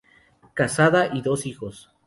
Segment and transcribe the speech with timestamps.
[0.55, 1.91] Casada y dos hijos.